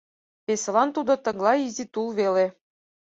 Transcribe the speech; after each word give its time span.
Весылан 0.47 0.89
тудо 0.95 1.13
тыглай 1.25 1.59
изи 1.67 1.85
тул 1.93 2.07
веле. 2.19 2.45